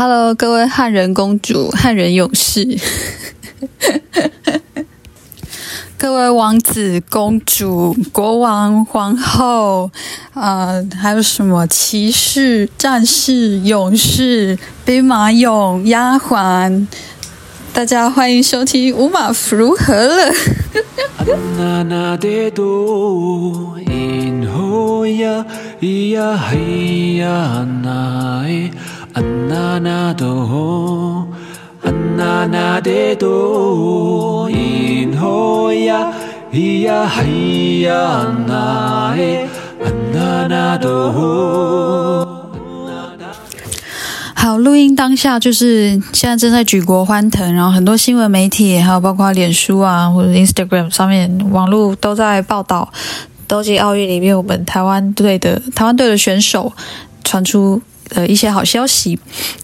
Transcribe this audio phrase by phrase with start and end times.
[0.00, 2.78] Hello，各位汉人公主、汉人勇士，
[5.98, 9.90] 各位王子、公主、国王、皇后，
[10.34, 16.86] 呃，还有什么骑士、战士、勇士、兵马俑、丫鬟，
[17.72, 20.32] 大家欢迎收听《五马如何了》。
[29.18, 31.26] 安娜娜多，
[31.82, 36.12] 安娜娜的多，因何呀
[36.52, 39.48] 咿呀咿呀那哎，
[39.82, 42.28] 安娜娜多。
[44.36, 52.88] 好，录音当下就是现在正在举国欢腾，然后很多新闻媒体，还有包括脸书啊或者 Instagram 上面网络都在报道，
[53.48, 56.72] 冬季奥运里面我们台湾队的台湾队的选手
[57.24, 57.82] 传出。
[58.08, 59.18] 的一些好消息，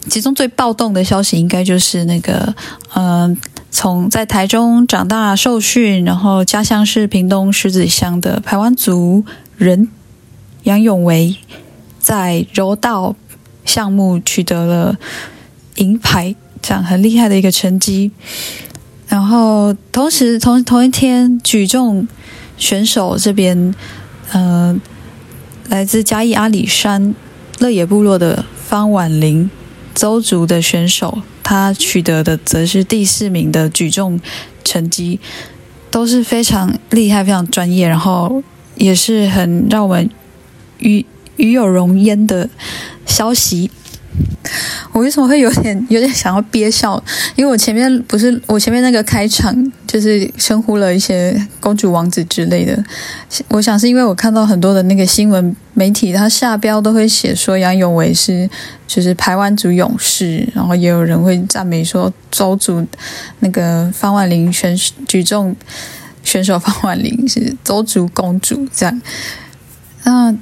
[0.08, 2.54] 其中最暴动的消息应该就是那个，
[2.94, 3.36] 嗯，
[3.70, 9.24] 从在台中长大受训，然后家乡是屏东狮子乡的台湾族
[9.56, 9.88] 人
[10.64, 11.36] 杨永维，
[11.98, 13.16] 在柔道
[13.64, 14.97] 项目取得了
[15.76, 18.10] 银牌，这样很厉害的一个成绩。
[19.08, 22.06] 然后同时同同一天，举重
[22.56, 23.74] 选手这边，
[24.32, 24.80] 嗯，
[25.69, 27.14] 来自嘉义阿里山。
[27.60, 29.48] 乐野部落的方婉玲，
[29.94, 34.20] 邹族的选手，他取得的则是第四名的举重
[34.64, 35.20] 成绩，
[35.91, 38.42] 都是非常厉害、非常专业，然后
[38.75, 40.10] 也是很让我们
[40.78, 41.05] 与
[41.36, 42.50] 与有荣焉的
[43.06, 43.70] 消息。
[44.92, 47.02] 我为什么会有点 有点想要憋笑？
[47.34, 49.54] 因为我前面不是我前面那个开场，
[49.86, 52.84] 就是称呼了一些公主、王子之类的。
[53.48, 58.48] 我想是因为我看到很多的那个新闻媒体，他下标都会写说杨永伟是
[58.86, 62.86] 就是台湾族勇士，然后也有人会赞美说周族
[63.40, 64.76] 那个方万玲选
[65.08, 65.56] 举重
[66.22, 69.03] 选手方万玲是周族公主这样。
[70.04, 70.32] 那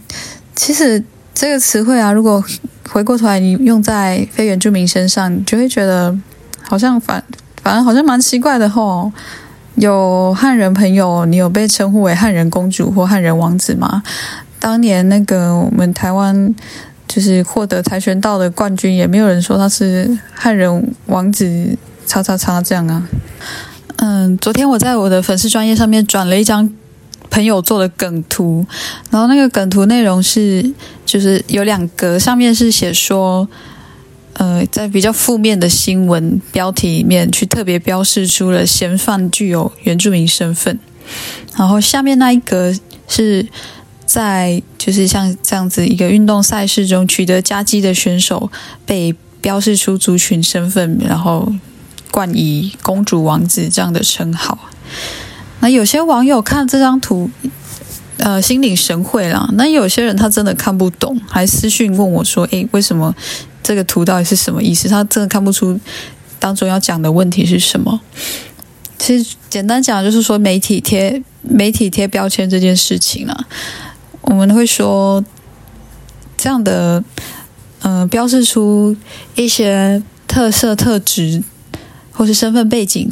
[0.55, 2.45] 其实这个词汇啊，如果
[2.91, 6.17] 回过头来，你用在非原住民身上，你就会觉得
[6.63, 7.23] 好像反
[7.63, 9.11] 反而好像蛮奇怪的吼。
[9.77, 14.03] 有汉人朋友，你有被称呼为汉人公主或汉人王子吗？
[14.59, 16.55] 当年那个我们台湾
[17.09, 21.77] 就是获得跆拳道的冠军，也没有人说他是汉人王子，
[22.07, 23.09] 叉叉叉这样啊。
[23.97, 26.71] 嗯，昨天我在我的粉丝专业上面转了一张。
[27.31, 28.67] 朋友做的梗图，
[29.09, 30.71] 然后那个梗图内容是，
[31.13, 33.47] 就是有两格，上面是写说，
[34.33, 40.79] 呃，在比较负面的新闻标题里面去特别标示出了嫌犯具有原住民身份，
[41.55, 42.75] 然后下面那一格
[43.07, 43.47] 是
[44.07, 48.51] 在就是像这样子一个运动赛事中取得佳绩的选手
[48.87, 51.53] 被标示出族群身份，然后
[52.11, 54.59] 冠以公主、王子这样的称号。
[55.61, 57.29] 那有些网友看这张图，
[58.25, 59.49] 呃，心领神会啦。
[59.55, 63.13] 那有些人他真的看不懂，还私讯问我说：“诶，为什么
[63.65, 65.77] 这个图到底是什么意思？”他真的看不出
[66.39, 68.01] 当中要讲的问题是什么。
[68.97, 73.47] 其实简单讲就是说，媒体贴媒体贴标签这件事情啊，
[74.21, 75.25] 我们会说
[76.37, 77.03] 这样的，
[77.81, 78.97] 嗯，标示出
[79.35, 81.43] 一些特色特质
[82.13, 83.11] 或是身份背景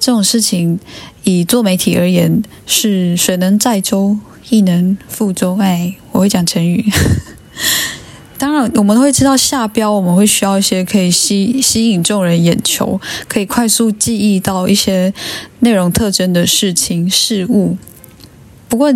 [0.00, 0.80] 这种事情。
[1.24, 4.16] 以做媒体而言，是水能载舟，
[4.50, 5.56] 亦能覆舟。
[5.60, 6.84] 哎，我会讲成语。
[8.38, 15.12] 当然，我们都会知道下标，我们会需要一些可以吸吸引众人眼球，可以快速记忆到一些
[15.60, 17.76] 内容特征的事情事物。
[18.68, 18.92] 不过，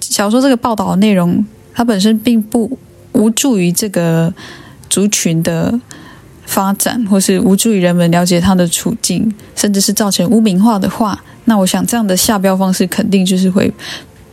[0.00, 2.78] 小说这个报道的内容，它本身并不
[3.12, 4.34] 无助于这个
[4.88, 5.80] 族群的。
[6.46, 13.72] 发展，或是无助于人们了解他的处境，甚至是造成污名化的话，那我想这样的下标方式肯定就是会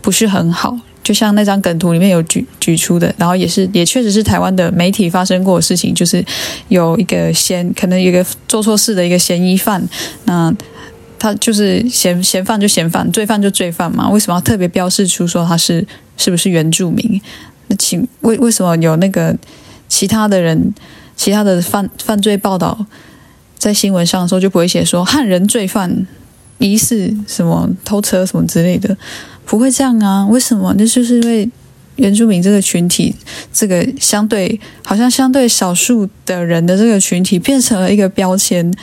[0.02, 0.78] 不是很好。
[1.04, 6.24] 就像那张梗图里面有举举出的，然后也是也确实是台湾的媒体发生过的事情，就是
[6.68, 9.84] 有一个嫌可能有一个做错事的一个嫌疑犯，
[10.26, 10.54] 那
[11.18, 15.86] 他就是嫌嫌犯就嫌犯，罪犯就罪犯嘛，为什么要特别标示出说他是
[16.18, 17.22] 是不是原住民？
[17.68, 19.36] 那请为为什么有那个
[19.88, 20.74] 其他的人？
[21.18, 22.86] 其他的犯犯罪报道
[23.56, 26.08] 在新闻上的时候就不会写说汉人罪犯
[26.58, 28.98] 疑似什么偷车什么之类的，
[29.46, 30.26] 不会这样啊？
[30.28, 30.74] 为什么？
[30.78, 31.50] 那就是因为
[31.98, 33.16] 原住民这个群体，
[33.52, 38.74] 这个相对好像相对少数的人的这个群体变成了一个标签，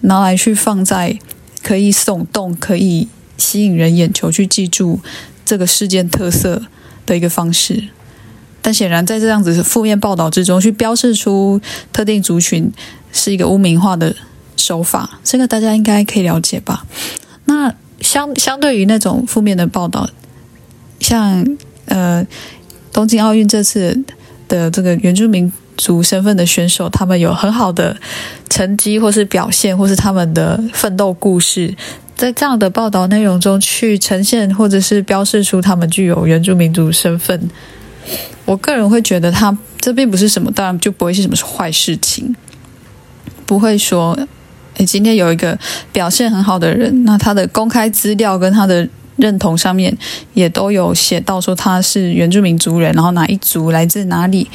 [0.00, 1.18] 拿来去放在
[1.62, 5.00] 可以耸动、可以吸引人眼球去记住
[5.44, 6.62] 这个事件特色
[7.04, 7.88] 的一个方式。
[8.62, 11.60] 但显然在这样子负面报道之中，去标示出
[11.92, 12.72] 特定族群
[13.12, 14.16] 是一个污名化的
[14.56, 16.86] 手法，这个大家应该可以了解吧？
[17.44, 20.08] 那相相对于那种负面的报道，
[21.00, 21.46] 像
[21.86, 22.26] 呃
[22.92, 24.04] 东京奥运这次
[24.48, 27.96] 的这个原住民族身份的选手，他们有很好的
[28.48, 31.74] 成绩，或是表现，或是他们的奋斗故事。
[32.16, 37.50] 在这样的报道内容中去呈现，或者是标示出他们具有原住民族身份，
[38.44, 42.36] 我个人会觉得，他这并不是什么，当然就不会是什么坏事情。
[43.44, 44.16] 不会说，
[44.76, 45.58] 诶，今天有一个
[45.92, 49.96] 表现很好的人，那他的公开资料跟他的认同上面
[50.34, 54.50] 也都有写到说他是原住民族人，然后哪一族来自哪里，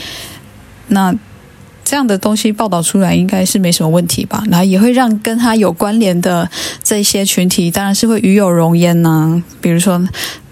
[0.88, 1.16] 那。
[1.90, 4.44] 这样的东西报道出来应该是没什么问题吧？
[4.52, 6.48] 然后也会让跟他有关联的
[6.84, 9.42] 这些群体，当然是会与有荣焉呐。
[9.60, 10.00] 比如说，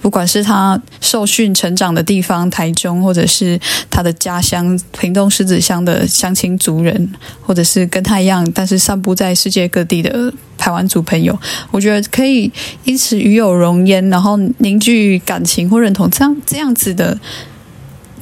[0.02, 7.12] 不管是他受训成长的地方台中，或者是他的家乡屏东狮子乡的乡亲族人，
[7.44, 11.38] 或者是跟他一样但是散布在世界各地的台湾族朋友，
[11.70, 12.52] 我觉得可以
[12.84, 17.20] 因此与有荣焉，然后凝聚感情或认同，这样这样子的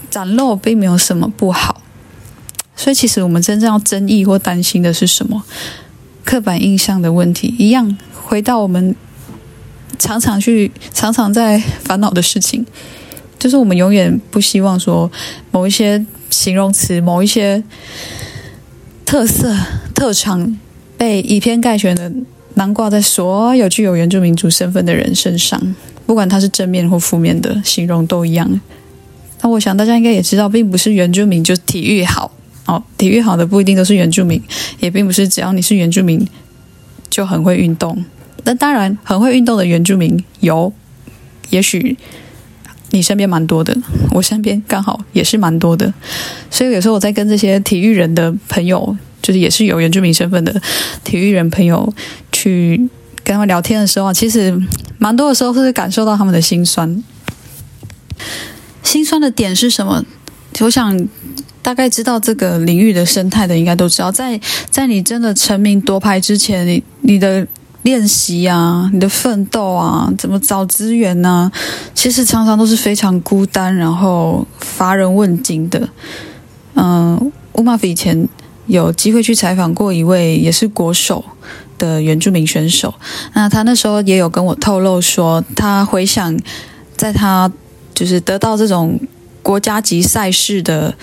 [0.10, 1.82] 展露并没有什么不好。
[2.76, 5.44] 所以，其实我们真正要争议或担心的是什么？
[6.24, 8.96] 刻板印象的问题，一样回到我们
[10.00, 12.66] 常常去、常常在烦恼的事情，
[13.38, 15.12] 就是我们永远不希望说
[15.52, 17.64] 某一些形容词、某一些
[19.06, 19.56] 特色、
[19.94, 20.58] 特长
[20.98, 22.12] 被以偏概全的
[22.56, 25.76] 囊挂在所有具有原住民族身份的人身上，
[26.06, 28.60] 不管他是正面或负面的形容都一样。
[29.42, 32.32] 那我想大家应该也知道，并不是原住民就体育好。
[32.66, 34.42] 哦，体育好的不一定都是原住民，
[34.80, 36.28] 也并不是只要你是原住民
[37.10, 38.04] 就很会运动。
[38.44, 40.74] 那当然，很会运动的原住民有，
[41.52, 41.96] 也许
[42.90, 43.76] 你身边蛮多的，
[44.12, 45.94] 我身边刚好也是蛮多的。
[46.50, 50.62] 所以有时候我在跟这些体育人的朋友，就是也是有原住民身份的
[51.04, 51.94] 体育人朋友
[52.32, 52.78] 去
[53.24, 54.56] 跟他们聊天的时候啊，其实
[54.98, 57.04] 蛮多的时候是感受到他们的心酸。
[58.82, 60.04] 心酸的点是什么？
[60.62, 61.08] 我想。
[61.66, 64.12] 大概知道这个领域的生态的，应该都知道。
[64.12, 64.40] 在
[64.70, 67.48] 在你真的成名夺牌之前，你你的
[67.82, 71.52] 练习啊，你的奋斗啊，怎么找资源呢？
[71.96, 75.90] 其实常常都是非常孤单，然后乏人问津的。
[76.76, 78.30] 嗯，乌马菲以前
[78.68, 81.26] 有机会去采访过一位也是国手
[81.80, 82.94] 的原住民选手，
[83.34, 86.38] 那他那时候也有跟我透露说，他回想
[86.96, 87.52] 在他
[87.96, 89.00] 就是得到这种
[89.42, 90.94] 国家级赛事的。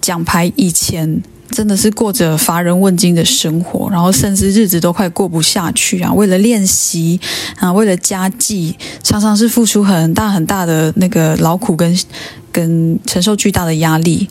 [0.00, 6.12] 奖牌以前真的是过着乏人问津的生活，然后甚至日子都快过不下去啊！
[6.12, 7.18] 为了练习
[7.56, 11.98] 啊，为了家计，常常是付出很大很大的那个劳苦跟
[12.52, 14.28] 跟承受巨大的压力，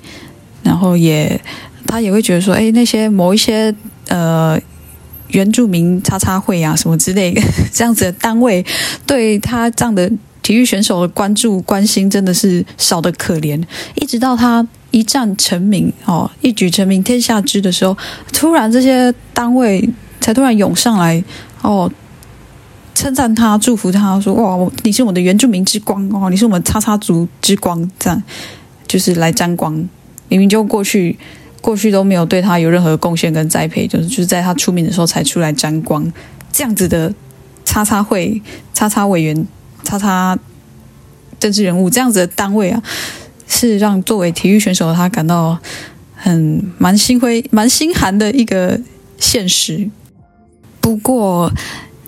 [0.62, 1.42] 然后也
[1.88, 3.74] 他也会觉得说，哎，那些某一些
[4.10, 4.60] 呃
[5.30, 7.34] 原住民叉叉会啊什么之类
[7.74, 8.64] 这样子的单位，
[9.08, 10.12] 对他这样的
[10.44, 13.62] 体育选手的关注关心真的是少的可怜，
[13.96, 14.68] 一直到他。
[14.92, 17.98] 一战成名哦，一举成名天下知的时候，
[18.31, 19.89] 突然这些单位
[20.22, 21.24] 才突然涌上来
[21.62, 21.92] 哦，
[22.95, 28.24] 称赞他，祝福他，说哇，你是我的原住民之光哦，你是我们叉叉族之光，这样
[28.88, 29.74] 就是来沾光。
[30.30, 31.18] 明明就过去
[31.62, 36.12] 过去都没有对他有任何贡献跟栽培，就是就是在他出名的时候才出来沾光，
[36.52, 37.14] 这样子的
[37.64, 38.42] 叉叉会、
[38.73, 39.47] 叉叉委员、
[39.83, 40.38] 叉叉
[41.40, 42.81] 政治人物这样子的单位啊。
[43.47, 45.57] 是让作为体育选手的他感到
[46.13, 48.80] 很蛮心灰、蛮心寒的一个
[49.18, 49.89] 现实。
[50.81, 51.51] 不过，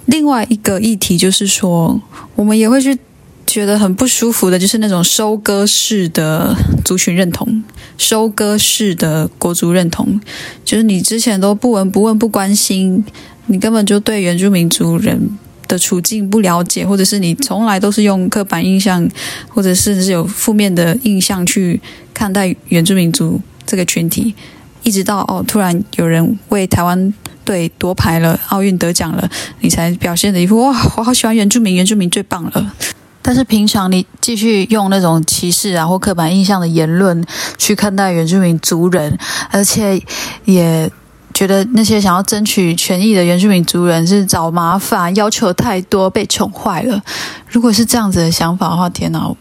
[0.06, 2.02] 另外一个议题就是说，
[2.36, 2.98] 我们也会去
[3.46, 6.56] 觉得很不舒服的，就是那种收割式的
[6.86, 7.64] 族群认同、
[7.98, 10.20] 收割式的国族认同，
[10.64, 13.04] 就是你之前都不闻不问、不关心，
[13.48, 15.38] 你根本就对原住民族人。
[15.70, 19.08] 的处境不了解，或者是你从来都是用刻板印象，
[19.48, 21.80] 或者是是有负面的印象去
[22.14, 24.36] 看待原住民族这个群体，
[24.84, 27.14] 一直到哦，突然有人为台湾
[27.46, 29.30] 队夺牌了，奥运得奖了，
[29.62, 32.74] 你才表现的一副哇，我好喜欢原住民，原住民最棒了。
[33.22, 37.24] 但是平常你继续用那种歧视啊或刻板印象的言论
[37.58, 39.18] 去看待原住民族人，
[39.52, 40.02] 而且
[40.46, 40.92] 也。
[41.40, 47.02] 觉得那些想要争取权益的原住民族人是找麻烦，要求太多，被宠坏了。
[47.48, 49.34] 如果是这样子的想法的话，天哪，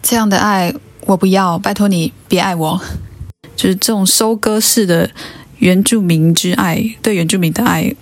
[0.00, 0.72] 这样的爱
[1.06, 2.80] 我不要，拜托你别爱我。
[3.56, 5.10] 就是这种收割式的
[5.56, 7.92] 原住民之爱，对原住民的爱，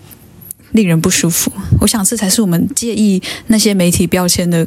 [0.72, 1.50] 令人不舒服。
[1.80, 4.66] 我想这才是我们介意那些媒体标签的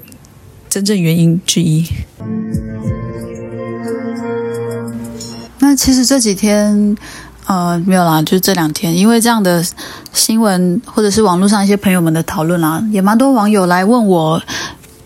[0.68, 1.86] 真正原因之一。
[5.60, 6.98] 那其实这几天，
[7.50, 9.66] 呃，没有啦，就这两天，因为这样的
[10.14, 14.40] 新闻或者是网络上一些朋友们的讨论啦，也蛮多网友来问我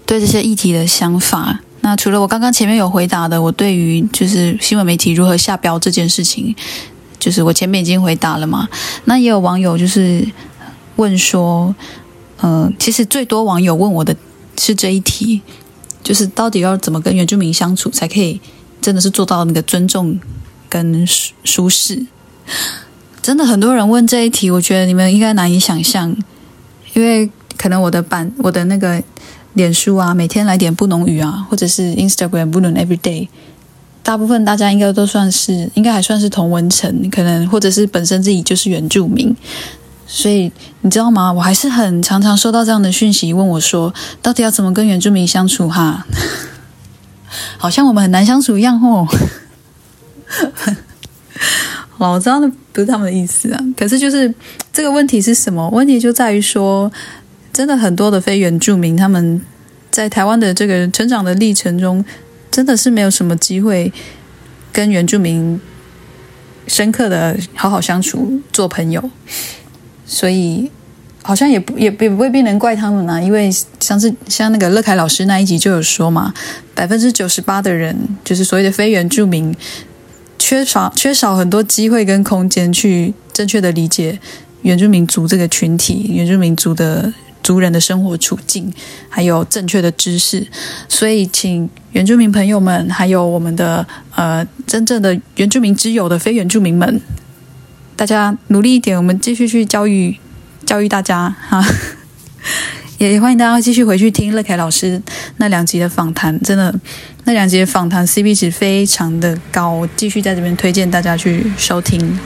[0.05, 1.61] 对这些议题的想法。
[1.79, 6.53] 那除了我刚刚前面有回答的，我对于就是新闻媒体如何下标这件事情，
[7.17, 8.67] 就是我前面已经回答了嘛。
[9.05, 10.27] 那也有网友就是
[10.97, 11.73] 问说，
[12.41, 14.13] 嗯，其实最多网友问我的
[14.59, 15.41] 是这一题，
[16.03, 18.41] 就是到底要怎么跟原住民相处才可以
[18.81, 20.19] 真的是做到那个尊重
[20.67, 22.05] 跟舒舒适？
[23.21, 26.15] 真的很多人问这一题，我觉得你们应该难以想象，
[26.93, 29.01] 因为可能我的版我的那个。
[29.55, 33.27] 脸书啊，每天来点不浓语啊，或者是 Instagram 不浓 Every Day，
[34.01, 39.37] 大部分大家应该都算是，应该还算是同文层，可能或者是本身自己就是原住民，
[40.07, 41.31] 所以你知道吗？
[41.31, 45.69] 我还是很常常收到这样的讯息，问我说，到底要怎么跟原住民相处？
[45.69, 46.03] 哈，
[47.59, 49.07] 好像我们很难相处一样哦。
[52.11, 54.33] 我知道那不是他们的意思啊，可是就是
[54.71, 55.69] 这个问题是什么？
[55.69, 56.91] 问题就在于说。
[57.53, 59.39] 真的很多的非原住民，他们
[59.91, 62.03] 在台湾的这个成长的历程中，
[62.49, 63.93] 真的是没有什么机会
[64.71, 65.61] 跟原住民
[66.65, 69.07] 深刻的好好相处、做朋友，
[70.03, 70.71] 所以
[71.21, 73.21] 好像也不也也未必能怪他们啊。
[73.21, 76.33] 因为像是像那个乐凯老师那一集就有说嘛，
[76.73, 79.55] 百分之九十八的人就是所谓的非原住民，
[80.43, 84.19] 缺少缺少很多机会跟空间去正确的理解
[84.63, 87.13] 原住民族这个群体，原住民族的。
[87.43, 88.73] 族人的生活处境，
[89.09, 90.47] 还有正确的知识，
[90.87, 93.85] 所以请原住民朋友们，还有我们的
[94.15, 97.01] 呃真正的原住民之友的非原住民们，
[97.97, 100.17] 大家努力一点，我们继续去教育
[100.65, 101.61] 教育大家哈。
[103.11, 105.01] 也欢迎大家继续回去听乐凯老师
[105.37, 106.73] 那两集的访谈，真的
[107.25, 112.19] 那两集的访谈 CP 值非常的高，继续在这边推荐大家去收听。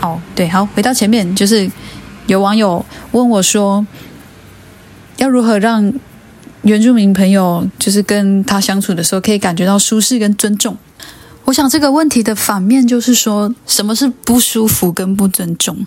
[0.00, 1.70] 哦，对，好，回到前面，就是
[2.26, 3.86] 有网友问我说。
[5.18, 5.92] 要如何让
[6.62, 10.76] 原住民朋友就是跟他相处的时候可以感觉到舒适跟尊重？
[11.44, 15.86] 我想这个问题的反面就是说什么是不舒服跟不尊重？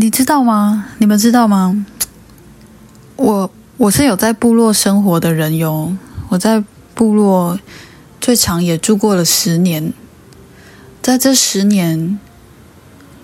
[0.00, 0.84] 你知道吗？
[0.98, 1.84] 你们知道吗？
[3.16, 5.96] 我我是有在部落生活的人哟，
[6.28, 6.62] 我在
[6.94, 7.58] 部落
[8.20, 9.92] 最长也住过了十年，
[11.02, 12.16] 在这十年，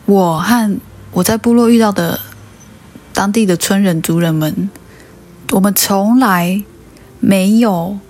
[0.04, 0.76] 我和
[1.12, 2.18] 我在部落遇到的。
[3.12, 4.68] 当地的村人、族人们，
[5.52, 6.64] 我们从来
[7.20, 8.00] 没有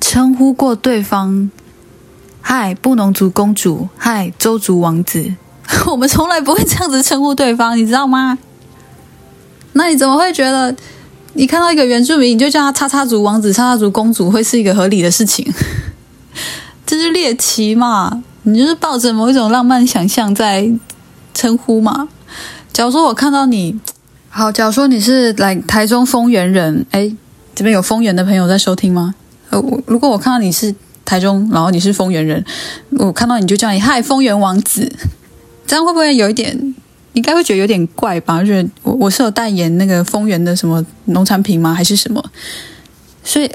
[0.00, 1.50] 称呼过对方
[2.40, 5.34] “嗨，布农族公主”“嗨，周族王子”，
[5.90, 8.38] 我们从来不会这样子称呼对方，你知道吗？
[9.72, 10.74] 那你怎么会觉得
[11.34, 15.50] 你看到一个原住民，你就叫他“叉叉族王子”“叉叉族公主”会是一个合理的事情？
[16.86, 18.22] 这是猎奇嘛？
[18.42, 20.70] 你就是抱着某一种浪漫想象在
[21.32, 22.08] 称呼嘛？
[22.72, 23.78] 假如说我看到你。
[24.34, 27.14] 好，假如说你是来台中丰原人，哎，
[27.54, 29.14] 这边有丰原的朋友在收听吗？
[29.50, 30.74] 呃，我如果我看到你是
[31.04, 32.42] 台中，然后你是丰原人，
[32.98, 34.90] 我看到你就叫你嗨丰原王子，
[35.72, 36.74] 这样会不会有一点？
[37.14, 38.44] 应该会觉得有点怪吧？
[38.44, 41.72] 觉得我我是有代言那个丰源的什么农产品吗？
[41.72, 42.22] 还是什么？
[43.24, 43.50] 所以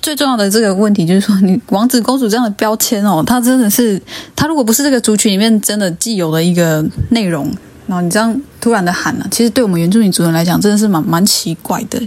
[0.00, 4.00] 最重要的这个问题就是说，你王子公主这样的标签哦，它真的是，
[4.34, 7.54] 它如果不是这个族群里面真的既有的一个内容。
[7.86, 12.00] 然后你这样突然的喊了，其实对我们原住民族人来讲，真的是蛮蛮奇怪的。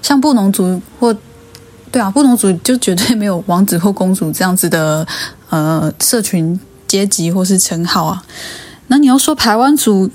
[0.00, 1.12] 像布农族或
[1.90, 5.04] 对啊，布农族就绝对没有王子或公主这样子的
[5.50, 8.22] 呃社群阶级或是称号啊。
[8.92, 10.10] 那你要说台湾族，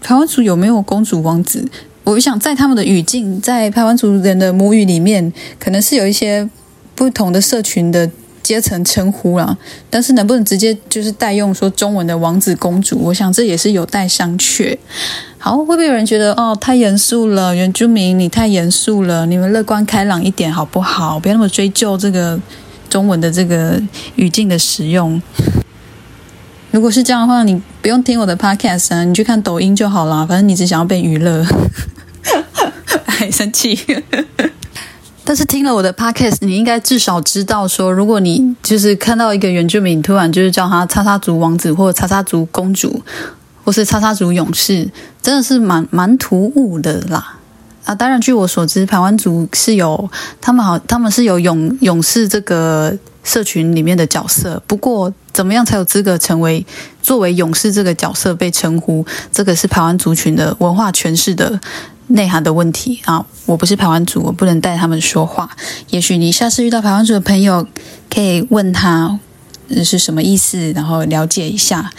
[0.00, 1.64] 台湾族有没有公主王子？
[2.02, 6.50] 我想在他们的语境，在台湾族人的母语里面，可能是有一些
[6.96, 8.10] 不同的社群的。
[8.42, 9.56] 阶层称呼了，
[9.88, 12.98] 但是能不能直接就是代用说中文的王子公主？
[12.98, 14.76] 我想这也是有待商榷。
[15.38, 17.54] 好，会不会有人觉得哦太严肃了？
[17.54, 21.20] 原住民你太严肃了，你们乐观开朗一点好不好？
[21.20, 22.38] 不要那么追究这个
[22.90, 23.80] 中文的这个
[24.16, 25.22] 语境的使用。
[26.72, 30.26] 如果是这样的话，你不用听我的 podcast 啊，你去看抖音就好了。
[30.26, 31.46] 反正你只想要被娱乐，
[33.04, 33.78] 哎，生气。
[35.22, 43.02] 但是听了我的 podcast，你应该至少知道说，如果你就是看到一个原住民突然就是叫他“叉叉族王子”或“叉叉族公主”
[43.64, 47.36] 或是“叉叉族勇士”，真的是蛮蛮突兀的啦。
[47.84, 50.10] 啊，当然，据我所知，台湾族是有
[50.40, 54.62] 他们好，他们是有勇勇士这个社群里面的角色。
[54.66, 56.64] 不过，怎么样才有资格成为
[57.02, 59.04] 作为勇士这个角色被称呼？
[59.30, 61.60] 这个是台湾族群的文化诠释的。
[62.08, 63.24] 内涵的问题啊！
[63.46, 65.48] 我不是排湾族，我不能带他们说话。
[65.88, 67.66] 也许你下次遇到排湾族的朋友，
[68.10, 69.18] 可以问他，
[69.82, 71.90] 是什么意思，然后了解一下。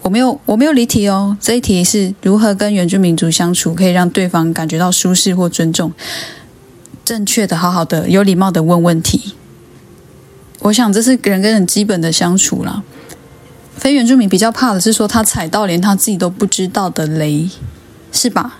[0.00, 5.92] 我没有我没有离题哦，这一题是如何跟原住民族相处，可以让对方感觉到舒适或尊重，
[7.04, 9.34] 正确的、好好的、有礼貌的问问题。
[10.60, 12.82] 我想这是人跟人基本的相处啦。
[13.76, 17.48] 非原住民比较怕的是说他踩到连他自己都不知道的雷，
[18.12, 18.58] 是吧？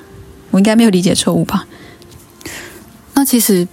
[0.50, 1.66] 我应该没有理解错误吧？
[3.14, 3.66] 那其实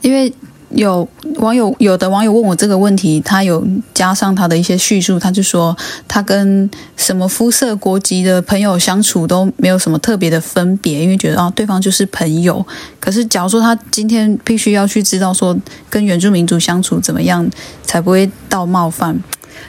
[0.00, 0.34] 因为。
[0.70, 12.64] 有网友有的网友问我这个问题，他有加上他的一些叙述，他就说他跟什么肤色、国籍的朋友相处都没有什么特别的分别，因为觉得啊对方就是朋友。
[13.00, 15.58] 可是假如说他今天必须要去知道说
[15.88, 17.48] 跟原住民族相处怎么样
[17.82, 19.20] 才不会到冒犯，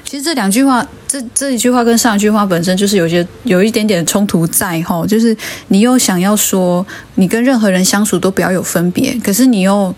[0.05, 5.35] 其实这两句话，这这一句话跟上一句话本身就是有些有一点点冲突在哈，就是
[5.69, 9.93] 你又想要说你跟任何人相处都不要有分别，可是你又。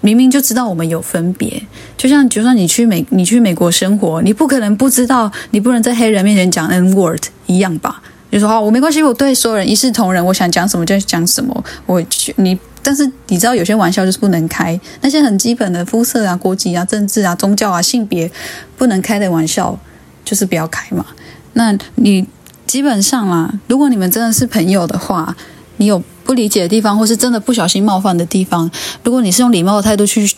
[0.00, 1.60] 明明就知道我们有分别，
[1.96, 8.00] 就像就算你去美，你去美国生活，你不可能不知道，你不能在黑人面前讲 N word 一样吧？
[8.30, 11.64] 就说哦，我没关系，我对所有人一视同仁，我想讲什么就讲什么。
[11.86, 18.30] 我去你，但是你知道有些玩笑就是不能开，那些很基本的肤色啊、国籍啊、政治啊、宗教啊、性别
[18.76, 19.78] 不能开的玩笑，
[20.24, 21.06] 就是不要开嘛。
[21.54, 22.26] 那你
[22.66, 25.34] 基本上啦，如果你们真的是朋友的话，
[25.78, 26.02] 你有。
[26.26, 28.68] 不理解的地方，或是真的不小心冒犯的地方，
[29.04, 30.28] 如果你是用礼貌的态度去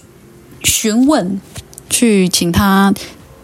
[0.63, 1.41] 询问，
[1.89, 2.93] 去请他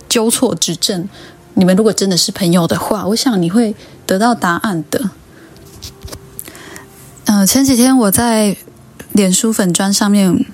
[0.08, 1.08] 纠错指正，
[1.54, 3.74] 你们如果真的是朋友的话，我想你会
[4.06, 5.10] 得到答案的。
[7.24, 8.54] 嗯，前几天我在
[9.12, 10.44] 脸书粉砖上面，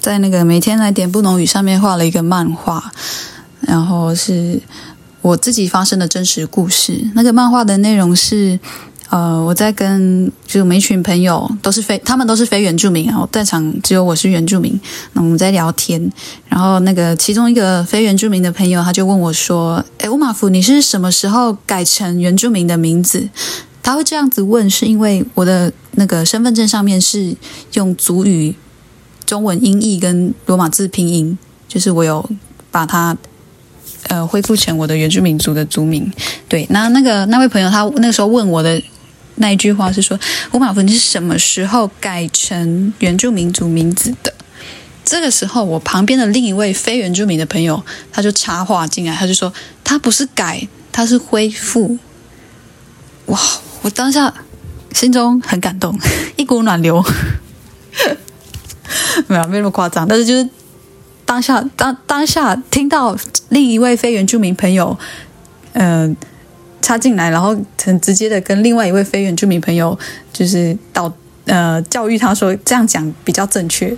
[0.00, 2.90] 在那个每天来点不浓语上面画了一个漫画，
[3.60, 4.60] 然后是
[5.22, 7.08] 我自己发生的真实故事。
[7.14, 8.58] 那个漫画的内容是。
[9.10, 14.78] 呃，我在跟就我们一群朋友，都是非他们都是非原住民，然后在场只有我是原住民。
[15.14, 16.12] 那我们在聊天，
[16.46, 23.28] 然后那个其中一个非原住民的朋友，他就问我说：“诶，乌马夫，你是什么时候改成原住民的名字？”
[23.82, 27.34] 他会这样子问，是因为我的那个身份证上面是
[27.72, 28.54] 用族语、
[29.24, 32.28] 中文音译跟罗马字拼音，就是我有
[32.70, 33.16] 把它。
[34.04, 36.10] 呃，恢复成我的原住民族的族名。
[36.48, 38.80] 对，那那个那位朋友，他那个时候问我的
[39.38, 40.18] 那一句话是说
[40.52, 44.32] ：“五马芬，是什么时候改成原住民族名字的？”
[45.04, 51.98] 这个时候，我旁边的另一位非原住民的朋友，他就插话进来，他就说：“他不是改，他是恢复。”
[53.26, 53.38] 哇！
[53.82, 54.34] 我当下
[54.92, 55.98] 心中很感动，
[56.36, 57.02] 一股暖流。
[59.26, 60.48] 没有，没那么夸张，但是就是。
[61.28, 63.14] 当下当当下听到
[63.50, 64.98] 另一位非原住民朋友，
[65.74, 66.16] 嗯，
[66.80, 69.98] 插进来，然后很直接的跟另外一位非原住民朋友，
[70.32, 71.12] 就是导
[71.46, 73.96] 呃教育他说这样讲比较正确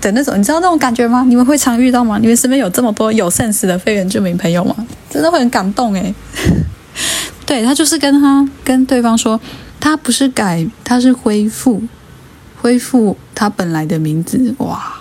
[0.00, 1.24] 的那种，你知道那种感觉吗？
[1.28, 2.18] 你们会常遇到吗？
[2.18, 4.74] 你们身边有这么多有 sense 的非原住民朋友吗？
[5.08, 6.14] 真的会很感动诶。
[7.46, 9.40] 对他就是跟他跟对方说，
[9.80, 11.82] 他不是改，他是恢复
[12.60, 14.94] 恢复他本来的名字，哇！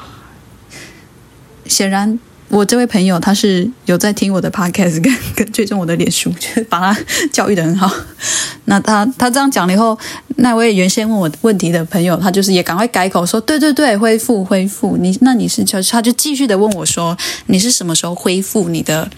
[1.66, 7.00] 显然，我这位朋友他是有在听我的 podcast，跟 跟追踪我的脸书， 就是把他
[7.32, 7.92] 教育的很好。
[8.66, 9.98] 那他他这样讲了以后，
[10.38, 14.98] 那位原先问我问题的朋友，他就是也赶快改口说，对对对，恢复恢复。
[14.98, 17.16] 你那你是就他就继续的问我说，
[17.48, 19.10] 你是什么时候恢复你的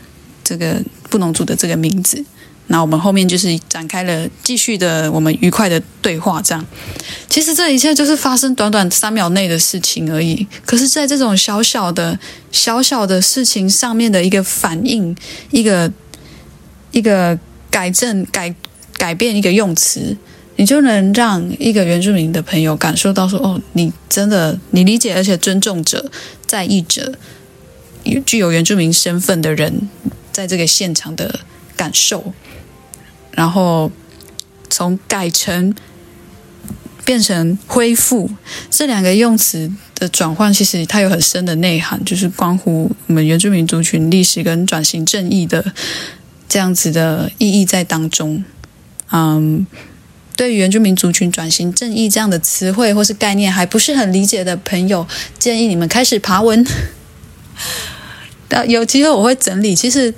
[0.43, 2.23] 这个不能组的这个名字？
[2.71, 6.65] 那我们后面就是展开了继续的我们愉快的对话，这样。
[7.27, 10.47] 其实这一切就是发生短短三秒内的事情而已。
[10.65, 12.17] 可是，在这种小小的、
[12.49, 15.13] 小小的事情上面的一个反应，
[15.49, 15.91] 一个
[16.91, 17.37] 一个
[17.69, 18.55] 改正、改
[18.93, 20.15] 改变一个用词，
[20.55, 26.09] 你就能让一个原住民的朋友感受到说：“哦，你真的你理解而且尊重者、
[26.47, 27.13] 在意者，
[28.03, 29.89] 有具有原住民身份的人，
[30.31, 31.41] 在这个现场的
[31.75, 32.33] 感受。”
[33.31, 33.91] 然后
[34.69, 35.73] 从改成
[37.05, 38.29] 变成恢复
[38.69, 45.73] 这两个用词的转换，其实它有很深的内涵，就是关乎我们原住民族群历史跟转型正义的
[46.47, 48.43] 这样子的意义在当中。
[49.11, 49.65] 嗯，
[50.35, 55.07] 对于原住民族群转型正义这样的词汇或是概念还不是很理解的朋友，
[55.39, 56.65] 建议你们开始爬文。
[58.67, 60.13] 有机会我会整理，其实。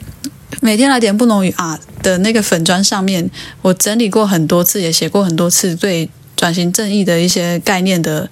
[0.62, 3.28] 每天来点不浓语啊的那个粉砖上面，
[3.64, 8.30] 我整理过很多次，也写过很多次对转型正义的一些概念的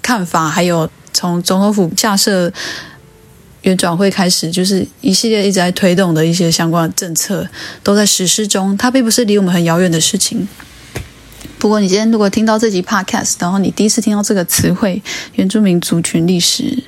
[0.00, 2.50] 看法，还有从总统府架设
[3.62, 7.46] 原转会开始，就是一系列一直在推动的一些相关的政策，
[7.82, 8.74] 都在实施中。
[8.78, 10.48] 它并不是离我们很遥远的事情。
[11.58, 15.02] 不过，你今天如果听到这集 podcast，然后你第一次听到这个词汇
[15.34, 16.84] “原住民族群历史”。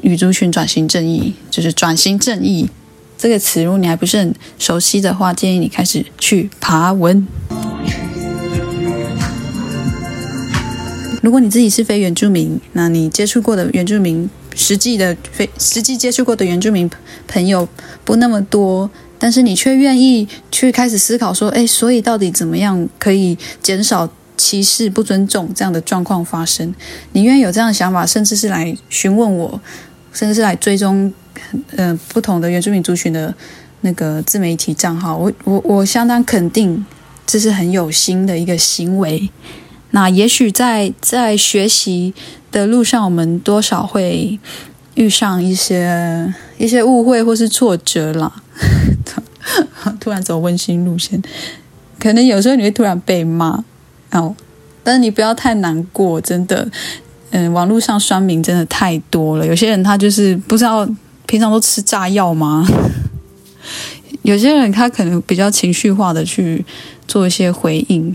[0.00, 2.70] 与族群转型正义，就是转型正义
[3.22, 7.24] 这个词，如果你还不是很熟悉的话，建议你开始去爬文。
[11.22, 16.90] 如果你自己是非原住民，那你接触过的原住民，实际的非实际接触过的原住民
[17.28, 17.68] 朋友
[18.04, 26.74] 不那么多，但是你却愿意去开始思考说，哎，所以到底怎么样可以减少歧视、不尊重这样的状况发生？
[27.12, 29.60] 你愿意有这样的想法，甚至是来询问我，
[30.12, 31.14] 甚至是来追踪，
[31.76, 33.34] 嗯，不同的原住民族群的
[33.82, 36.84] 那个自媒体账号，我我我相当肯定，
[37.26, 39.30] 这是很有心的一个行为。
[39.90, 42.14] 那也许在在学习
[42.50, 44.38] 的路上，我们多少会
[44.94, 48.42] 遇上一些一些误会或是挫折啦。
[50.00, 51.20] 突然走温馨路线，
[51.98, 53.62] 可能有时候你会突然被骂
[54.12, 54.34] 哦，
[54.82, 56.68] 但是你不要太难过，真的。
[57.34, 60.86] 嗯，网络上酸民真的太多了，有些人他就是不知道
[61.32, 62.68] 平常都吃炸药吗？
[64.20, 66.62] 有些人他可能比较情绪化的去
[67.08, 68.14] 做一些回应，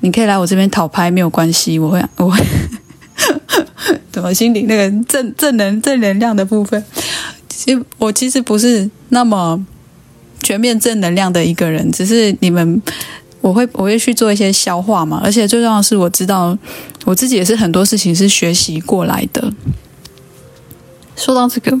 [0.00, 2.44] 你可以来我这边讨拍没有关系，我会 我会
[4.12, 6.84] 怎么心里那个正正能正能量的部分，
[7.48, 9.64] 其实我其实不是那么
[10.42, 12.82] 全面正能量的一个人，只是你们
[13.40, 16.54] 我会我会去做一些消化嘛，而且最重要的是我知道
[17.06, 19.50] 我自己也是很多事情是学习过来的。
[21.16, 21.80] 说到这个。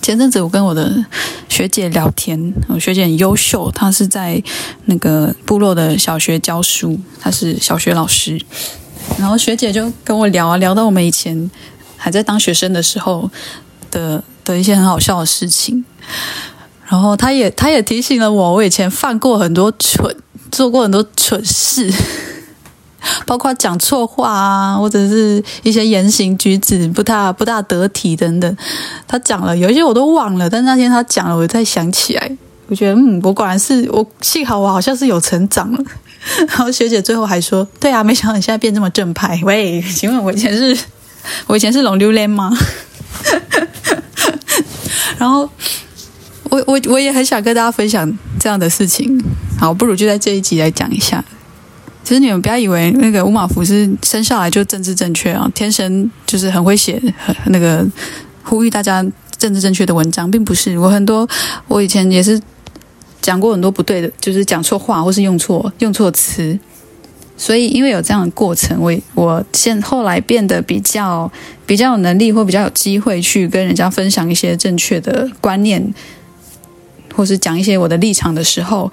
[0.00, 1.04] 前阵子我跟我的
[1.48, 4.42] 学姐聊天，我学姐很优秀，她是在
[4.86, 8.40] 那个部落的小学教书，她是小学老师。
[9.18, 11.50] 然后学姐就跟我聊啊，聊到我们以前
[11.96, 13.30] 还在当学生的时候
[13.90, 15.84] 的的一些很好笑的事情。
[16.86, 20.14] 然后她也她也提醒了我，我以前犯过很多蠢，
[20.50, 21.92] 做过很多蠢事。
[23.26, 28.56] 包括讲错话啊，或者是一些言行举止不大不大得体等等。
[29.06, 32.30] 他讲了有一些我都忘了，但那天他讲了，我再想起来，
[32.68, 35.78] 我觉得嗯，我果然是我幸好我好像是有成长了。
[36.48, 40.76] 然后学姐最后还说：“对啊，没想到你现在变这么正派。”喂，请问我以前是，
[41.46, 42.52] 我以前是龙溜莲吗？
[45.16, 45.48] 然后
[46.50, 49.18] 我我我也很想跟大家分享这样的事情。
[49.58, 51.24] 好，不如就在这一集来讲一下。
[52.04, 57.86] 其实你们不要以为那个乌马福是生下来就政治正确啊，天生就是很会写很那个
[58.42, 59.04] 呼吁大家
[59.36, 60.78] 政治正确的文章，并不是。
[60.78, 61.28] 我很多
[61.66, 62.40] 我以前也是
[63.20, 66.58] 讲过很多不对的，就是讲错话或是用错用错词。
[67.36, 71.30] 所以因为有这样的过程，我我现后来变得比较
[71.66, 75.92] 比较有能力或比较有机会去跟人家分享一些正确的观念，
[77.14, 78.90] 或是讲一些我的立场的时候，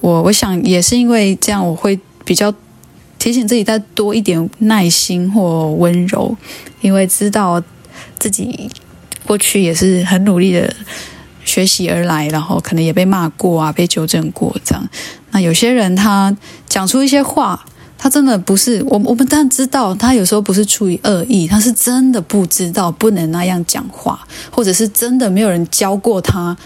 [0.00, 1.98] 我我想也是因为这样，我会。
[2.24, 2.52] 比较
[3.18, 6.36] 提醒自己再多一点耐心或温柔，
[6.80, 7.62] 因为知道
[8.18, 8.68] 自己
[9.26, 10.74] 过去也是很努力的
[11.44, 14.88] 学习而来，然后可能也被骂过啊，被纠正过这样。
[15.30, 16.36] 那有些人他
[16.68, 17.64] 讲出一些话，
[17.96, 26.56] 他真的不是我我们当然知道，他有时候不是出于恶意，他是真的不知道不能那样讲话，或者是真的没有人教过他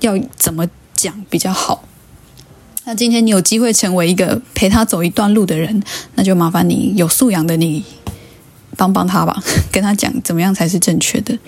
[0.00, 1.84] 要怎么讲比较好。
[2.88, 5.82] 那今天你有机会成为一个陪他走一段路的人，
[6.14, 7.84] 那就麻烦你有素养的你
[8.78, 9.38] 帮帮他吧，
[9.70, 11.38] 跟他讲怎么样才是正确的。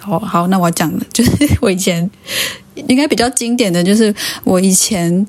[0.00, 2.10] 好好，那我讲了， 就是我以前
[2.74, 5.24] 应该比较经典的就是我以前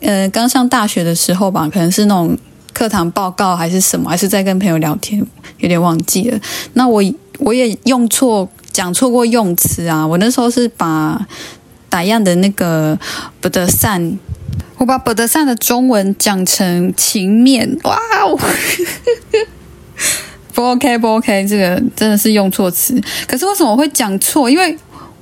[0.00, 2.36] 呃刚上大学的时候吧，可能是那种
[2.72, 5.24] 课堂报告还是什么，还是在跟朋友聊天，
[5.58, 6.40] 有点忘记了。
[6.72, 7.00] 那我
[7.38, 11.24] 我也用错讲错过用词啊，我那时候是把
[11.88, 12.98] 打样的那个
[13.40, 14.18] 不得散。
[14.78, 18.38] 我把本德善的中文讲成情面，哇哦，
[20.52, 23.00] 不 OK 不 OK，这个真的是用错词。
[23.26, 24.50] 可是为什么会讲错？
[24.50, 24.76] 因为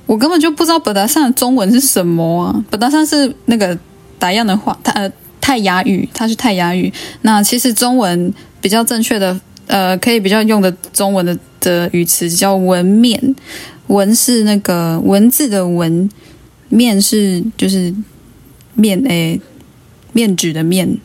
[0.05, 2.65] 我根本就不知道本德善的中文是什么啊！
[2.69, 3.77] 本德善是那个
[4.19, 6.91] 打样的话，它泰雅语，它是泰雅语。
[7.21, 13.35] 那其实中文比较正确的，呃，可以比较用的中文的的语词叫文面，
[13.87, 16.09] 文是那个文字的文，
[16.67, 17.93] 面是就是。
[18.75, 19.41] 面诶，
[20.13, 20.97] 面纸的面，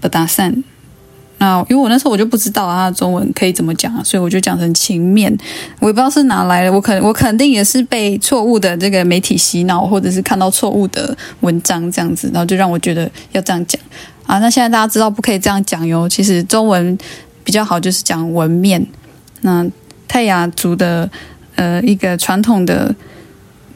[0.00, 0.62] 不搭讪。
[1.38, 5.36] 那因为我那时候我就不知道啊中文可以怎么讲，所以我就讲成情面。
[5.80, 13.80] 我也不知道是哪来的，我肯我肯定也是被错误的这个媒体洗脑，或者是看到错误的文章这样子，然后就让我觉得要这样讲
[14.24, 14.38] 啊。
[14.38, 16.08] 那现在大家知道不可以这样讲哟。
[16.08, 16.96] 其实中文
[17.42, 18.86] 比较好，就是讲文面。
[19.40, 19.66] 那
[20.06, 21.10] 泰雅族的
[21.56, 22.94] 呃一个传统的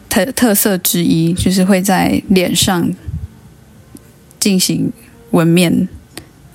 [0.09, 2.89] 特特色之一，就是会在脸上。
[4.47, 4.93] 进行
[5.33, 5.89] 纹面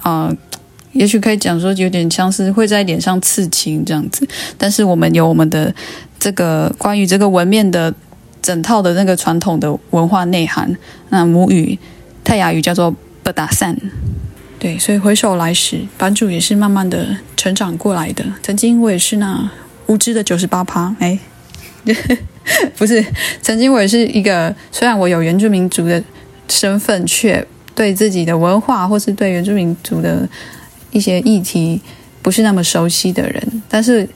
[0.01, 0.33] 啊，
[0.93, 4.25] 也许可以讲说有点像是会在脸上刺青这样子，
[4.57, 5.75] 但是我们有我们的
[6.17, 7.93] 这个关于这个纹面的
[8.41, 10.73] 整套的那个传统的文化内涵。
[11.09, 11.77] 那母语
[12.23, 13.75] 泰雅语叫做布达散。
[14.57, 18.23] 对，所以回首来时，版主也是慢慢的成长过来的。
[18.41, 19.51] 曾经我也是那
[19.87, 21.19] 无知的九十八趴，哎，
[22.77, 23.05] 不是，
[23.41, 26.01] 曾经我也是一个，虽然我有原住民族的
[26.47, 27.45] 身份，却
[27.81, 30.29] 对自己的文化或是对原住民族的
[30.91, 31.81] 一些议题
[32.21, 33.63] 不是那么熟悉的人。
[33.67, 34.07] 但是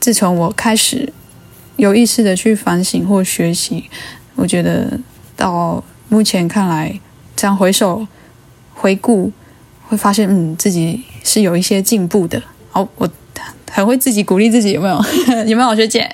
[0.00, 1.12] 自从我开始
[1.76, 3.88] 有意识的去反省或学习，
[4.34, 4.98] 我觉得
[5.36, 6.98] 到目前看来，
[7.36, 8.08] 这样回首
[8.74, 9.30] 回顾。
[9.86, 12.40] 会发现，嗯，自己是有一些进步的。
[12.70, 13.08] 好，我
[13.72, 14.96] 很会自己鼓励自己，有没有？
[15.46, 16.08] 有没有学姐？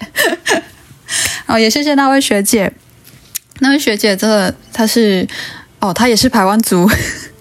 [1.47, 2.73] 哦，也谢谢那位学姐。
[3.61, 5.29] 那位学姐真的，她是
[5.81, 6.89] 哦，她也是台湾族。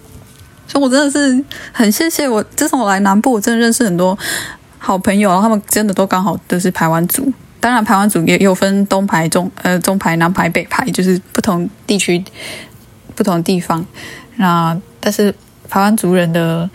[0.68, 2.44] 所以我真的是很谢谢我。
[2.56, 4.18] 自从我来南部，我真的认识很多
[4.78, 7.32] 好朋友，然后他们真的都刚好都是台湾族。
[7.60, 12.24] 当然，台湾族也有分东排、中呃中排、南排、北排，就是不同地区、
[13.16, 13.86] 不同地方。
[14.36, 15.34] 那但是。
[15.68, 16.70] 台湾族人的，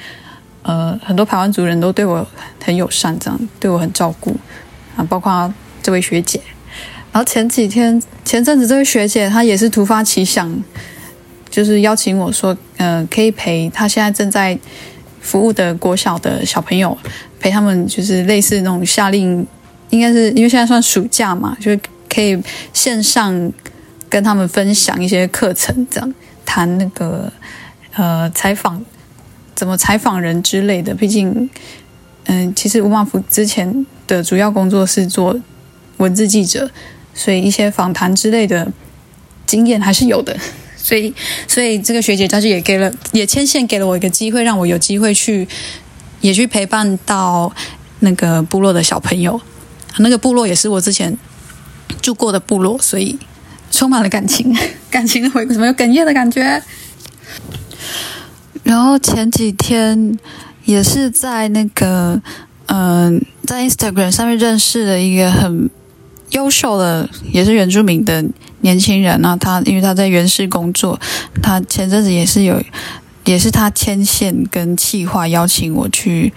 [0.64, 2.26] 呃，很多台湾族人都对我
[2.60, 4.36] 很友善，这样对我很照顾
[4.96, 6.40] 啊，包括这位学姐。
[7.12, 10.52] 然后前几天、前阵子，这位学姐她也是突发奇想，
[11.50, 14.58] 就是邀请我说，呃，可以陪他现在正在
[15.20, 16.96] 服务的国小的小朋友，
[17.40, 19.46] 陪他们，就是类似那种夏令，
[19.90, 22.40] 应该是因为现在算暑假嘛，就是可以
[22.72, 23.52] 线上
[24.08, 26.14] 跟他们分享一些课程，这样
[26.46, 27.30] 谈那个。
[27.94, 28.80] 呃，采访
[29.52, 31.50] 怎么采访人之类的，毕竟，
[32.26, 35.36] 嗯，其实吴马福之前的主要工作是做
[35.96, 36.70] 文字记者，
[37.14, 38.70] 所以一些访谈之类的
[39.44, 40.36] 经验还是有的。
[40.82, 41.12] 所以，
[41.46, 45.46] 所以这个学姐她就也给了，也牵线给了我一个机会，让我有机会去，
[46.20, 47.52] 也去陪伴到
[48.00, 49.40] 那个部落的小朋友。
[49.98, 51.16] 那个部落也是我之前
[52.00, 53.18] 住过的部落，所以
[53.70, 54.56] 充满了感情，
[54.90, 56.62] 感情的回怎么有哽咽的感觉？
[58.62, 60.18] 然后前几天
[60.64, 62.20] 也是在那个
[62.66, 65.68] 嗯，在 Instagram 上面认识了一个很
[66.30, 68.24] 优秀的，也是原住民的
[68.60, 69.20] 年轻人。
[69.20, 70.98] 那他因为他在原市工作，
[71.42, 72.62] 他前阵子也是有，
[73.24, 76.32] 也是他牵线跟企划邀请我去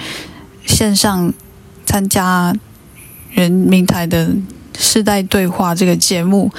[0.65, 1.34] 线上
[1.86, 2.56] 参加
[3.32, 4.29] 人民台的
[4.77, 6.51] 世代对话这个节目，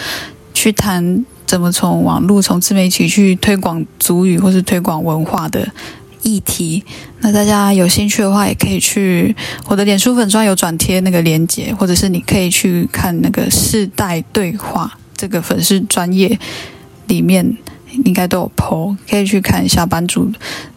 [0.53, 1.25] 去谈。
[1.47, 5.69] 怎么从网络、从自媒体去推广族语或是推广文化的
[6.25, 6.83] 议题？
[7.21, 16.39] 那大家有兴趣的话，也可以去我的脸书粉专有转贴那个链接，或者是你可以去看那个世代对话这个粉丝专业
[17.07, 17.57] 里面
[18.05, 20.33] 应该都有 PO，可以去看一下版主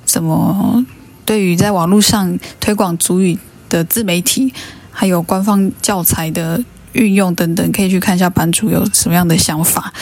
[0.05, 0.85] 怎么
[1.25, 3.37] 对于在网络上推广族语
[3.69, 4.53] 的自媒体，
[4.91, 9.93] 还有官方教材的运用等等，可以去看一下版主有什么样的想法。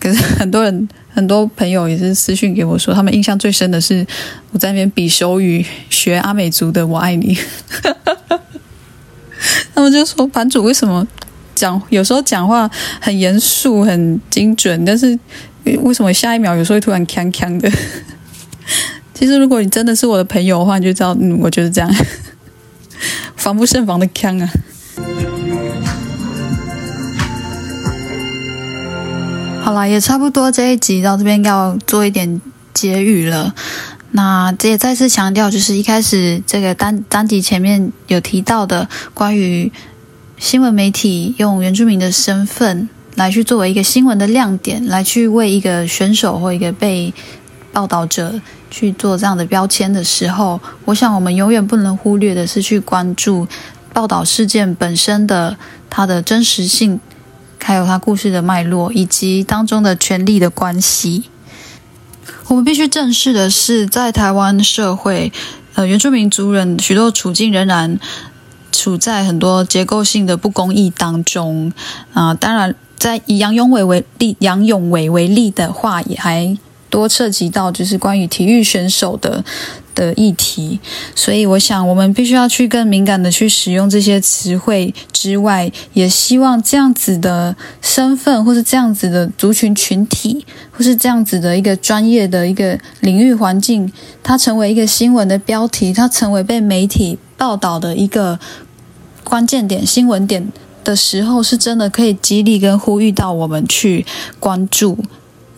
[0.00, 4.04] 可是很多人、 很多朋友也是私讯给我说，他们印象最深的是
[4.50, 7.38] 我在那边比手语学阿美族的“我爱你”。
[9.74, 11.06] 他们就说版主为什么
[11.54, 15.18] 讲有时候讲话很严肃、很精准，但是
[15.82, 17.70] 为什么下一秒有时候会突然锵锵的？
[19.14, 21.94] 其实如果你真的是我的朋友的话，你就知道，嗯，我就是这样，
[23.36, 24.50] 防不胜防的锵啊。
[29.62, 32.40] 好了，也差不多这一集到这边要做一点
[32.72, 33.54] 结语了。
[34.12, 39.70] 那这也再次强调，就是一开始这个单单集前面有提到的，关于
[40.38, 47.12] 新闻媒体用原住民的身份来去作为一个新闻的亮点，来去为一个选手或一个被
[47.72, 53.46] 报道者去做这样的标签的时候，我想我们永远不能忽略的是去关注
[53.92, 55.56] 报道事件本身的
[55.88, 56.98] 它的真实性。
[57.62, 61.24] 还有他故事的脉络，以及当中的权力的关系。
[62.48, 65.32] 我们必须正视的是，在台湾社会，
[65.74, 67.98] 呃，原住民族人许多处境仍然
[68.72, 71.72] 处在很多结构性的不公义当中。
[72.12, 76.56] 啊，当然，在以杨永伟为例，杨永伟为例的话，也还
[76.88, 79.44] 多涉及到就是关于体育选手的。
[79.94, 80.78] 的议题，
[81.14, 98.38] 所以我想，我们必须要去更敏感的去使用这些词汇之外，也希望这样子的身份，或是这样子的族群群体，或是这样子的一个专业的一个领域环境，它成为一个新闻的标题，它成为被媒体报道的一个
[99.24, 100.50] 关键点、新闻点
[100.82, 104.06] 的时候，是真的可以激励跟呼吁到我们去
[104.38, 104.98] 关注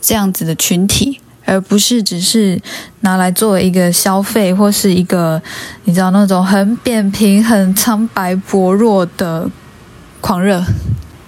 [0.01, 1.21] 这样子的群体。
[1.53, 2.59] 而不是只是
[3.01, 5.41] 拿来作为一个消费，或是一个
[5.85, 9.51] 你知道那种很扁平、很苍白、薄弱的
[10.23, 10.65] 狂热。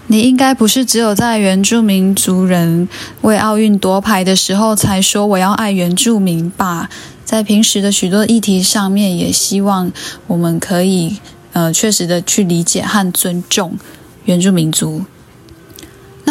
[0.07, 2.89] 你应该不是只有在原住民族人
[3.23, 6.89] 为奥运夺牌的时候才说我要爱原住民吧？
[7.25, 9.91] 在平时的许多议题上面，也希望
[10.27, 11.19] 我们可以
[11.53, 13.79] 呃确实的去理解和尊重
[14.25, 15.05] 原住民族。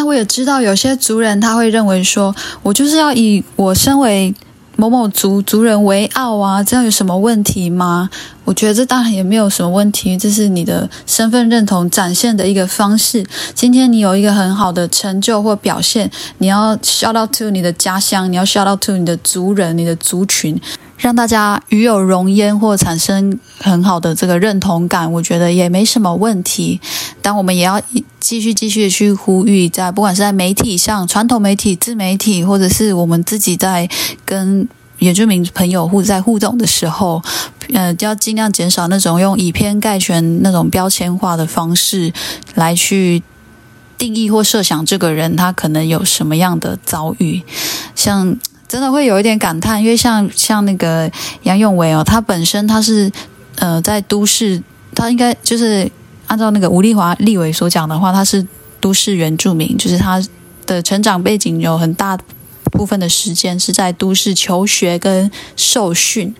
[0.04, 4.34] 我也知道有些族人他会认为说，我就是要以我身为。
[4.76, 8.10] 某某族族人为傲啊，这样有什么问题吗？
[8.44, 13.24] 我觉得这当然也没有什么问题，这是你的身份认同展现的一个方式。
[13.54, 20.60] 今天你有一个很好的成就或表现，你要 shout out to 你的家乡，你要 shout out to 你的族人、你的族群。
[20.96, 26.80] 让大家与有荣焉或产生很好的这个认同感，我觉得也没什么问题。
[27.22, 27.80] 但我们也要
[28.24, 33.86] 继续继续的去呼吁，在不管是在媒体上、传统媒体、自媒体，或者是我们自己在
[34.24, 37.22] 跟原住民朋友互在互动的时候，
[37.74, 42.10] 呃，要尽量减少那种用以偏概全、那种标签化的方式
[42.54, 43.22] 来去
[43.98, 47.42] 定义或设想这个人他可能有什么样的遭遇，
[47.94, 48.38] 像。
[48.66, 51.08] 真的会有一点感叹，因为像像那个
[51.42, 53.12] 杨永伟哦，他本身他是
[53.56, 54.60] 呃在都市，
[54.96, 55.88] 他应该就是
[56.26, 58.46] 按照那个吴丽华立委所讲的话，他是
[58.80, 60.22] 都市原住民，就是他
[60.66, 62.18] 的成长背景有很大
[62.72, 66.34] 部分的时间是在都市求学跟受训。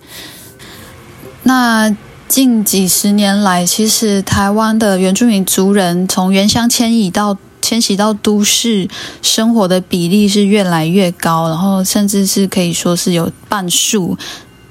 [1.43, 1.95] 那
[2.27, 7.37] 近几十年来，其实台湾的原住民族人从原乡迁移到。
[7.61, 8.87] 迁徙到都市
[9.23, 14.15] 生活的比例是越来越高，然后甚至是可以说是有半数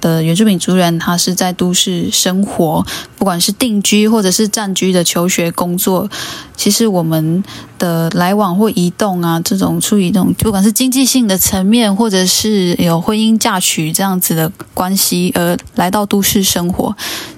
[0.04, 2.84] 的原住民族人，他是在都市生活，
[3.16, 6.10] 不管是定居或者是暂居的求学工作。
[6.54, 7.42] 其实我们
[7.78, 16.94] 的来往或移动啊，这种处于这种不管是经济性的层面，或者是有婚姻嫁娶这样子的关系而来到都市生活，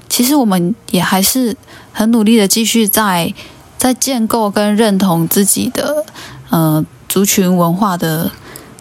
[0.09, 1.57] 其实我们也还是
[1.93, 3.33] 很努力的继续在。
[3.79, 6.03] 在建构跟认同自己的
[6.49, 8.33] 呃族群文化的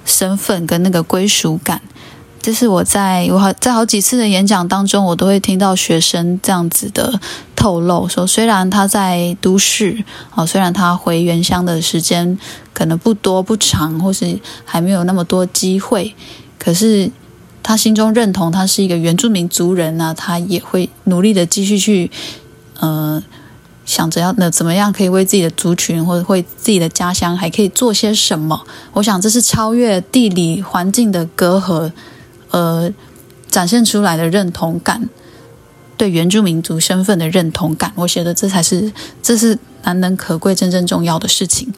[0.05, 1.81] 身份跟那个归属感，
[2.45, 7.19] 这是我在我好在好几次的演讲当中，我都会听到学生这样子的
[7.55, 10.03] 透露说，虽然他在都市
[10.35, 12.37] 哦，虽然他回原乡的时间
[12.71, 16.13] 可能不多不长，或是还没有那么多机会，
[16.59, 17.09] 可是
[17.63, 22.11] 他心中认同他是一个原住民族人呢，他也会努力的继续去
[22.79, 23.23] 呃。
[23.85, 28.59] 想着要那怎么样可以为自己的族群或者为自己的家乡还可以做些什么？
[28.93, 31.91] 我想这是超越地理环境的隔阂，
[32.55, 32.89] 呃，
[33.49, 35.09] 展现出来的认同感，
[35.97, 37.91] 对原住民族身份的认同感。
[37.95, 41.73] 我觉得这才是这是难能可贵、真正重要的事情。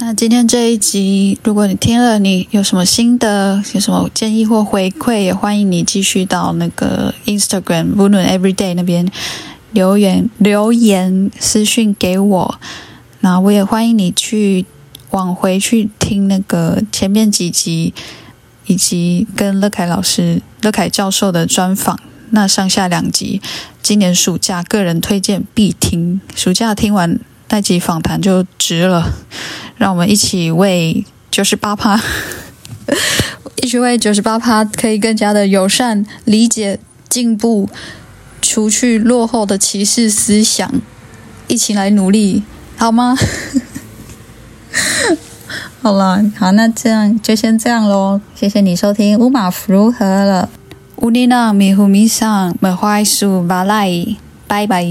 [0.00, 9.10] 那今天这一集，如果你听了，你有什么新的、有什么建议或回馈，也欢迎你继续到那个 Instagram w u n Everyday 那边。
[9.72, 12.58] 留言留言私讯给我，
[13.20, 14.64] 那我也欢迎你去
[15.10, 17.92] 往回去听那个前面几集，
[18.68, 21.98] 以及跟乐凯老师、乐凯教授的专访，
[22.30, 23.42] 那上下两集，
[23.82, 26.20] 今年暑假个人推荐必听。
[26.36, 29.12] 暑假听完那集访谈就值了，
[29.76, 32.00] 让我们一起为九十八趴，
[33.60, 36.78] 一起为九十八趴可以更加的友善、理解、
[37.08, 37.68] 进步。
[38.40, 40.80] 除去落后的歧视思想，
[41.48, 42.44] 一起来努力，
[42.76, 43.16] 好吗？
[45.82, 48.20] 好了，好，那这样就先这样喽。
[48.34, 50.48] 谢谢你收听乌马如何了？
[50.96, 53.88] 乌尼娜米胡米桑梅花树巴赖，
[54.46, 54.84] 拜拜。